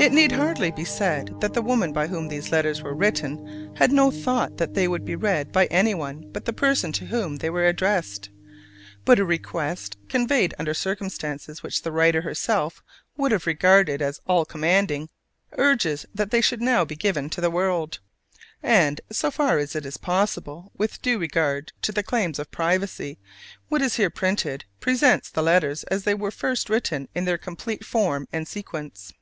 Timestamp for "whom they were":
7.06-7.66